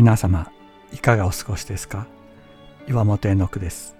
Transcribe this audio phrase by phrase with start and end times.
[0.00, 0.50] 皆様
[0.94, 2.06] いかがお過ごしですか？
[2.88, 3.94] 岩本絵の句です。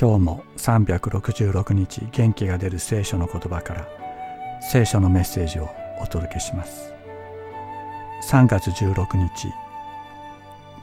[0.00, 3.86] 今日も366日元気が出る聖書の言葉から
[4.62, 5.68] 聖書のメッセージを
[6.00, 6.94] お届けします。
[8.30, 9.52] 3月16日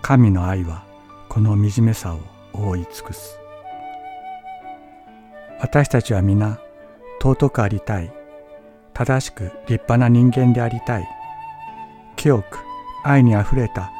[0.03, 0.83] 神の愛は
[1.27, 2.19] この惨めさを
[2.53, 3.39] 覆い尽くす。
[5.59, 6.59] 私たちは皆
[7.19, 8.13] 尊くありたい
[8.93, 11.07] 正しく立派な人間でありたい
[12.15, 12.59] 清く
[13.03, 13.91] 愛にあふれた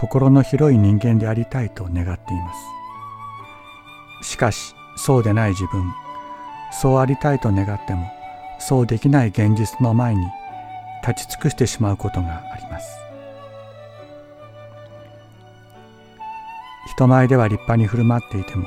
[0.00, 2.54] 心の広い人間でありたいと願っていま
[4.22, 4.30] す。
[4.30, 5.92] しかしそうでない自分
[6.72, 8.10] そうありたいと願っても
[8.58, 10.26] そうできない現実の前に
[11.06, 12.98] 立ち尽くしてしまうことがあります。
[16.86, 18.66] 人前では立派に振る舞っていても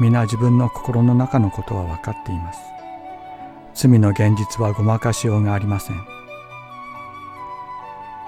[0.00, 2.60] 皆自分の心の中のことは分かっています。
[3.74, 5.96] 罪の現実はごまかしようがありません。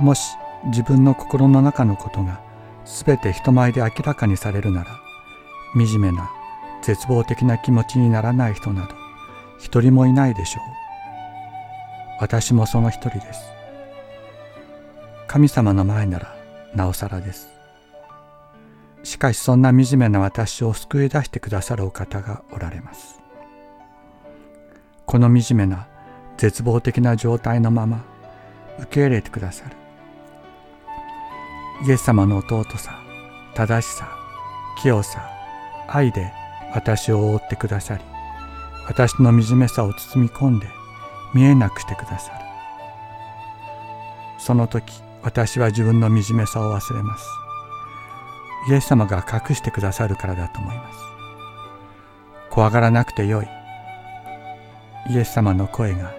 [0.00, 2.40] もし自分の心の中のことが
[2.84, 5.00] 全て人前で明らかにされるなら
[5.74, 6.30] 惨めな
[6.82, 8.94] 絶望的な気持ちにならない人など
[9.58, 10.62] 一人もいないでしょう。
[12.20, 13.40] 私もその一人です。
[15.26, 16.36] 神様の前なら
[16.74, 17.48] なおさらです。
[19.02, 23.20] しかしそんな惨めな私を救い出してくださるお方がおられます。
[25.06, 25.86] この惨めな
[26.36, 28.04] 絶望的な状態のまま
[28.78, 29.83] 受け入れてくださる。
[31.82, 33.00] イエス様の弟さ
[33.54, 34.08] 正しさ
[34.80, 35.28] 清さ
[35.88, 36.32] 愛で
[36.74, 38.04] 私を覆ってくださり
[38.86, 40.66] 私の惨めさを包み込んで
[41.34, 42.44] 見えなくしてくださる。
[44.38, 47.26] その時私は自分の惨めさを忘れます。
[48.70, 50.98] イエス様が隠してくださるからだと思います。
[52.50, 53.48] 怖がらなくてよい。
[55.10, 56.14] イエス様の声が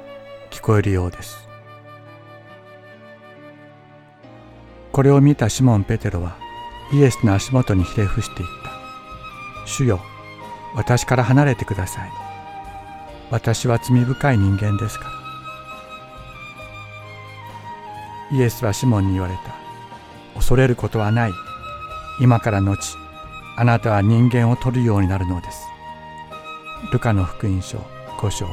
[0.52, 1.45] 聞こえるようです。
[4.96, 6.38] これを見たシモン・ペテロは
[6.94, 8.72] イエスの足元にひれ伏していった。
[9.68, 10.00] 主よ、
[10.74, 12.10] 私から離れてください。
[13.30, 15.12] 私は罪深い人間ですか
[18.32, 18.38] ら。
[18.38, 19.42] イエスはシモンに言われた。
[20.34, 21.34] 恐れることはない。
[22.22, 22.96] 今から後、
[23.58, 25.68] あなたは人間を取るようになるのです。
[26.94, 27.80] ルカの福音書
[28.20, 28.46] 5章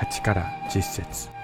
[0.00, 1.35] 8から10節